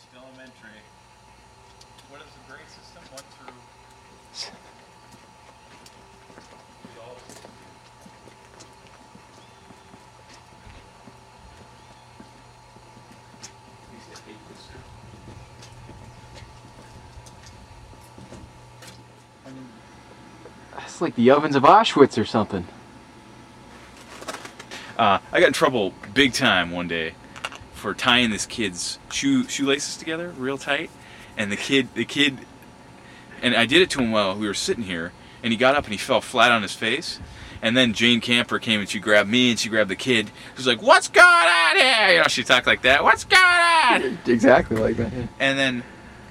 [0.00, 0.80] East Elementary.
[2.08, 3.02] What is the grade system?
[3.12, 3.52] One through.
[20.82, 22.66] It's like the ovens of Auschwitz or something.
[24.98, 27.14] Uh, I got in trouble big time one day
[27.80, 30.90] for tying this kid's shoe shoelaces together real tight,
[31.36, 32.38] and the kid the kid,
[33.42, 35.12] and I did it to him while we were sitting here,
[35.42, 37.18] and he got up and he fell flat on his face.
[37.62, 40.30] And then Jane Camper came and she grabbed me and she grabbed the kid.
[40.56, 43.02] Was like, "What's going on here?" You know, she talked like that.
[43.04, 44.18] What's going on?
[44.26, 45.12] Exactly like that.
[45.38, 45.82] And then,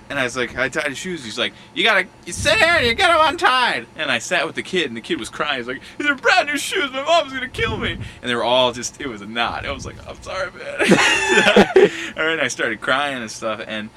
[0.10, 1.24] and I was like, I tied his shoes.
[1.24, 3.86] He's like, you gotta, you sit here and you get them untied.
[3.96, 5.58] And I sat with the kid, and the kid was crying.
[5.58, 6.92] He's like, these are brand new shoes.
[6.92, 7.94] My mom's gonna kill me.
[7.94, 9.66] And they were all just, it was a knot.
[9.66, 10.80] I was like, I'm sorry, man.
[12.18, 13.62] all right, and I started crying and stuff.
[13.66, 13.90] And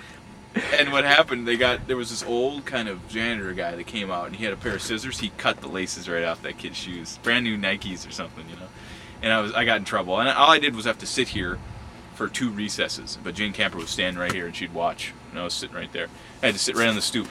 [0.54, 1.48] and what happened?
[1.48, 4.44] They got there was this old kind of janitor guy that came out, and he
[4.44, 5.20] had a pair of scissors.
[5.20, 8.56] He cut the laces right off that kid's shoes, brand new Nikes or something, you
[8.56, 8.68] know.
[9.22, 10.18] And I was, I got in trouble.
[10.20, 11.58] And all I did was have to sit here
[12.14, 13.18] for two recesses.
[13.22, 15.12] But Jane Camper was standing right here and she'd watch.
[15.32, 16.06] And I was sitting right there.
[16.42, 17.26] I had to sit right on the stoop.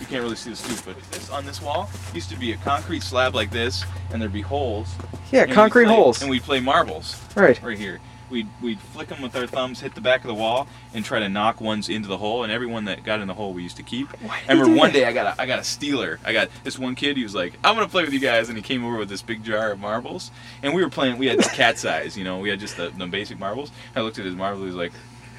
[0.00, 2.56] You can't really see the stoop, but this on this wall used to be a
[2.58, 4.88] concrete slab like this, and there'd be holes.
[5.32, 6.22] Yeah, concrete play- holes.
[6.22, 7.60] And we'd play marbles Right.
[7.62, 8.00] right here.
[8.30, 11.18] We'd, we'd flick them with our thumbs, hit the back of the wall, and try
[11.18, 12.44] to knock ones into the hole.
[12.44, 14.08] And everyone that got in the hole, we used to keep.
[14.22, 16.18] Why I remember one day I got a, I got a stealer.
[16.24, 17.18] I got this one kid.
[17.18, 19.20] He was like, "I'm gonna play with you guys," and he came over with this
[19.20, 20.30] big jar of marbles.
[20.62, 21.18] And we were playing.
[21.18, 22.38] We had this cat's eyes, you know.
[22.38, 23.70] We had just the, the basic marbles.
[23.94, 24.60] I looked at his marbles.
[24.62, 24.92] He was like,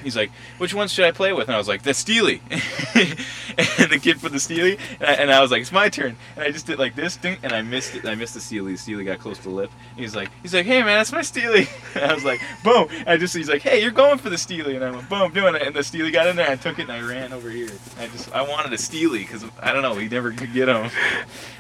[0.03, 3.91] "He's like, which ones should I play with?" And I was like, "The Steely." and
[3.91, 6.43] the kid put the Steely, and I, and I was like, "It's my turn." And
[6.43, 8.05] I just did like this thing, and I missed it.
[8.05, 8.73] I missed the Steely.
[8.73, 9.71] The Steely got close to the lip.
[9.91, 12.87] And he's like, "He's like, hey man, that's my Steely." And I was like, "Boom!"
[12.89, 15.31] And I just he's like, "Hey, you're going for the Steely," and I went, "Boom!"
[15.31, 16.49] Doing it, and the Steely got in there.
[16.49, 17.69] I took it and I ran over here.
[17.99, 20.89] I just I wanted a Steely because I don't know, he never could get them.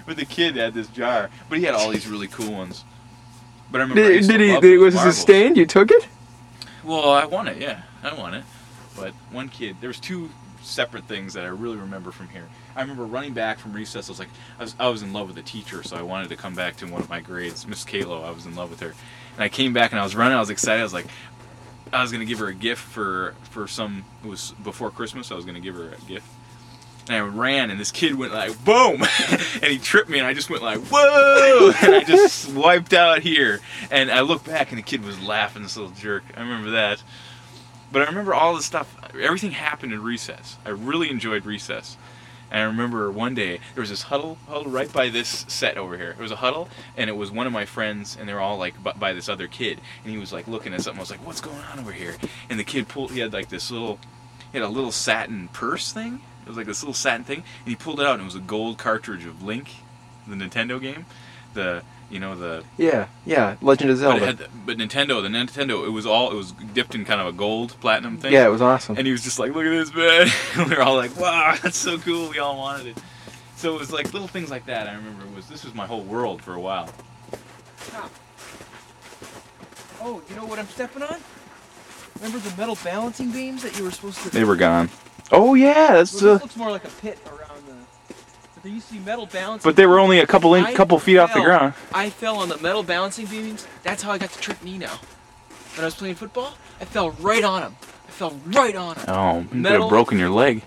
[0.05, 2.83] But the kid had this jar, but he had all these really cool ones.
[3.71, 4.59] But I remember I Did, to did he?
[4.59, 5.55] Did, was it sustained?
[5.55, 6.07] You took it?
[6.83, 7.83] Well, I won it, yeah.
[8.03, 8.43] I want it.
[8.95, 10.29] But one kid, there was two
[10.61, 12.47] separate things that I really remember from here.
[12.75, 14.09] I remember running back from recess.
[14.09, 16.29] I was like, I was, I was in love with a teacher, so I wanted
[16.29, 18.23] to come back to one of my grades, Miss Kalo.
[18.23, 18.93] I was in love with her,
[19.35, 20.35] and I came back and I was running.
[20.35, 20.79] I was excited.
[20.79, 21.07] I was like,
[21.91, 24.03] I was gonna give her a gift for for some.
[24.23, 25.31] It was before Christmas.
[25.31, 26.27] I was gonna give her a gift.
[27.09, 30.33] And I ran, and this kid went like boom, and he tripped me, and I
[30.33, 33.59] just went like whoa, and I just wiped out here.
[33.91, 36.23] And I looked back, and the kid was laughing, this little jerk.
[36.35, 37.03] I remember that.
[37.93, 38.97] But I remember all the stuff.
[39.13, 40.57] Everything happened in recess.
[40.65, 41.95] I really enjoyed recess.
[42.49, 45.95] And I remember one day there was this huddle, huddle right by this set over
[45.95, 46.09] here.
[46.09, 48.57] It was a huddle, and it was one of my friends, and they were all
[48.57, 50.99] like by, by this other kid, and he was like looking at something.
[50.99, 52.15] I was like, "What's going on over here?"
[52.49, 53.11] And the kid pulled.
[53.11, 53.99] He had like this little,
[54.51, 56.21] he had a little satin purse thing.
[56.43, 58.35] It was like this little satin thing, and he pulled it out, and it was
[58.35, 59.69] a gold cartridge of Link,
[60.27, 61.05] the Nintendo game,
[61.53, 63.55] the you know the Yeah, yeah.
[63.61, 64.17] Legend of Zelda.
[64.17, 67.19] it had the, but Nintendo, the Nintendo, it was all it was dipped in kind
[67.21, 68.33] of a gold platinum thing.
[68.33, 68.97] yeah, it was awesome.
[68.97, 71.55] And he was just like, "Look at this, man!" And we were all like, "Wow,
[71.63, 72.97] that's so cool!" We all wanted it.
[73.55, 74.87] So it was like little things like that.
[74.87, 76.89] I remember it was this was my whole world for a while.
[80.01, 81.17] Oh, you know what I'm stepping on?
[82.17, 84.29] Remember the metal balancing beams that you were supposed to?
[84.29, 84.89] They were gone,
[85.31, 87.42] oh yeah, that's Well, uh, this looks more like a pit around
[88.63, 88.69] the.
[88.69, 89.69] But used to be metal balancing.
[89.69, 91.73] but they were only a couple in, I couple feet off the ground.
[91.93, 93.67] I fell on the metal balancing beams.
[93.83, 94.99] That's how I got the trick knee now.
[95.75, 97.75] When I was playing football, I fell right on them.
[98.07, 99.05] I fell right on them.
[99.07, 100.63] Oh, you could have broken your leg.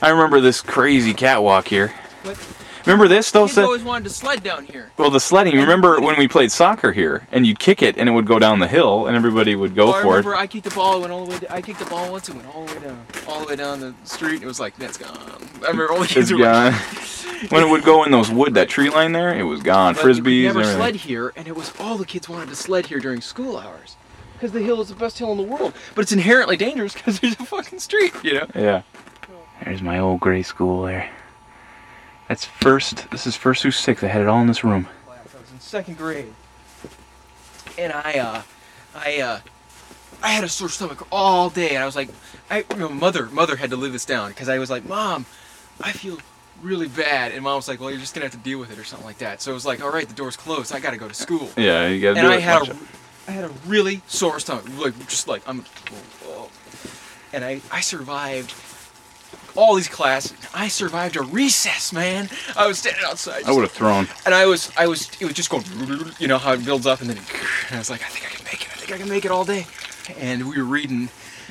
[0.00, 1.92] I remember this crazy catwalk here.
[2.24, 2.38] But
[2.84, 3.46] Remember this though?
[3.46, 4.90] kids always wanted to sled down here.
[4.96, 5.54] Well, the sledding.
[5.56, 8.58] Remember when we played soccer here, and you'd kick it, and it would go down
[8.58, 10.18] the hill, and everybody would go Oh, I for it.
[10.18, 11.00] remember I kicked the ball.
[11.00, 11.38] Went all the way.
[11.38, 12.28] To, I kicked the ball once.
[12.28, 14.42] It went all the way down, all the way down the street.
[14.42, 15.16] It was like that's gone.
[15.62, 16.72] I remember all the kids It's were gone.
[17.48, 19.94] when it would go in those wood, that tree line there, it was gone.
[19.94, 20.44] But Frisbees.
[20.44, 20.76] never everything.
[20.76, 23.96] sled here, and it was all the kids wanted to sled here during school hours.
[24.34, 25.72] Because the hill is the best hill in the world.
[25.94, 28.46] But it's inherently dangerous because there's a fucking street, you know?
[28.54, 28.82] Yeah.
[29.64, 31.08] There's my old gray school there.
[32.28, 33.10] That's first.
[33.10, 34.02] This is first through sixth.
[34.02, 34.88] I had it all in this room.
[35.06, 36.32] I was in second grade.
[37.78, 38.42] And I, uh,
[38.96, 39.40] I, uh,
[40.22, 42.08] I had a sore stomach all day, and I was like,
[42.50, 45.26] I, you know, mother, mother had to live this down because I was like, Mom,
[45.80, 46.18] I feel
[46.60, 48.78] really bad, and Mom was like, Well, you're just gonna have to deal with it
[48.78, 49.40] or something like that.
[49.40, 50.74] So it was like, All right, the door's closed.
[50.74, 51.48] I gotta go to school.
[51.56, 52.42] Yeah, you gotta and do I it.
[52.42, 55.64] had a, had a really sore stomach, like just like I'm,
[56.26, 56.50] oh.
[57.32, 58.54] and I I survived
[59.54, 60.34] all these classes.
[60.54, 62.28] I survived a recess, man.
[62.56, 64.08] I was standing outside, I would have thrown.
[64.24, 65.64] and I was I was it was just going,
[66.18, 68.34] you know how it builds up, and then and I was like, I think I
[68.34, 68.68] can make it.
[68.72, 69.66] I think I can make it all day.
[70.18, 71.08] And we were reading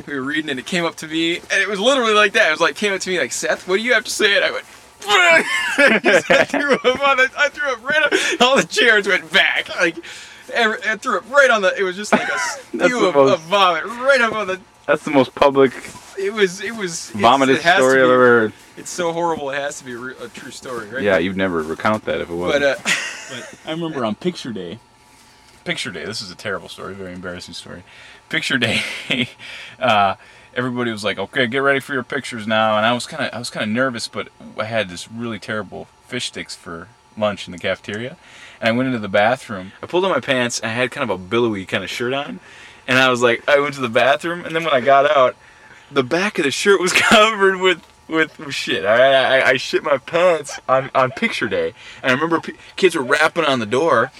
[0.08, 2.48] we were reading, and it came up to me, and it was literally like that.
[2.48, 4.36] It was like came up to me like, Seth, what do you have to say?
[4.36, 4.66] And I went.
[5.08, 8.42] I threw up on the, I threw up right up.
[8.42, 9.70] All the chairs went back.
[9.76, 9.98] Like,
[10.54, 11.76] every, I threw up right on the.
[11.78, 14.48] It was just like a That's spew the of, most- of vomit right up on
[14.48, 14.62] the.
[14.88, 15.74] That's the most public
[16.18, 16.62] It was.
[16.62, 17.12] It was.
[17.12, 18.54] vomited it story be- I've ever heard.
[18.78, 19.50] It's so horrible.
[19.52, 21.04] It has to be a, a true story, right?
[21.04, 22.64] Yeah, you'd never recount that if it wasn't.
[22.64, 22.82] But uh,
[23.30, 24.80] But I remember on picture day.
[25.64, 26.04] Picture day.
[26.06, 27.84] This is a terrible story, very embarrassing story.
[28.30, 28.82] Picture day.
[29.80, 30.16] uh,
[30.56, 33.34] everybody was like, "Okay, get ready for your pictures now," and I was kind of,
[33.34, 36.88] I was kind of nervous, but I had this really terrible fish sticks for
[37.18, 38.18] lunch in the cafeteria,
[38.60, 39.72] and I went into the bathroom.
[39.82, 42.14] I pulled on my pants, and I had kind of a billowy kind of shirt
[42.14, 42.40] on,
[42.88, 45.36] and I was like, I went to the bathroom, and then when I got out,
[45.92, 48.84] the back of the shirt was covered with with, shit.
[48.84, 51.74] I, I I shit my pants on on picture day,
[52.04, 54.12] and I remember p- kids were rapping on the door.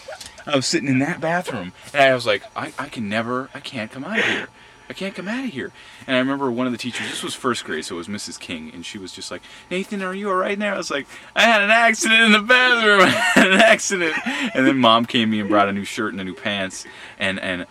[0.48, 3.60] I was sitting in that bathroom, and I was like, I, I can never, I
[3.60, 4.48] can't come out of here.
[4.92, 5.72] I can't come out of here.
[6.06, 8.38] And I remember one of the teachers, this was first grade, so it was Mrs.
[8.38, 10.74] King, and she was just like, Nathan, are you all right now?
[10.74, 13.00] I was like, I had an accident in the bathroom.
[13.04, 14.18] I had an accident.
[14.54, 16.86] And then mom came me and brought a new shirt and a new pants,
[17.18, 17.68] and and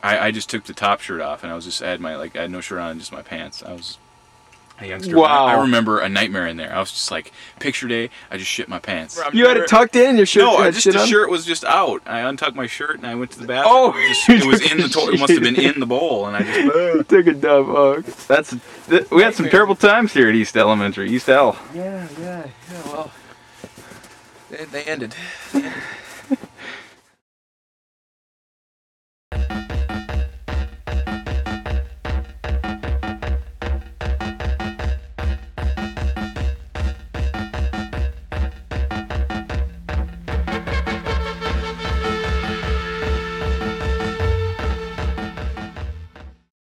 [0.00, 2.14] I, I just took the top shirt off, and I was just I had my
[2.14, 3.64] like I had no shirt on, just my pants.
[3.64, 3.98] I was
[4.80, 5.16] a youngster.
[5.16, 5.46] Wow.
[5.46, 6.74] I remember a nightmare in there.
[6.74, 9.20] I was just like, picture day, I just shit my pants.
[9.32, 10.16] you had it tucked in.
[10.16, 11.06] Your shirt No, I just the on?
[11.06, 12.02] shirt was just out.
[12.06, 13.72] I untucked my shirt and I went to the bathroom.
[13.74, 15.14] Oh, it, just, it was in the a toilet.
[15.14, 16.58] It must have been in the bowl, and I just.
[16.58, 17.68] You took a dump.
[17.68, 18.56] Oh, that's
[18.88, 21.58] th- we had some terrible times here at East Elementary, East L.
[21.74, 22.82] yeah, yeah, yeah.
[22.86, 23.10] Well,
[24.50, 25.14] they, they ended.
[25.52, 25.72] They ended.